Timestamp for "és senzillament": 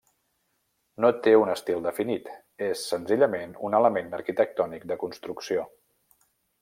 2.69-3.53